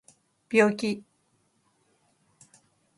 [0.49, 1.03] 病気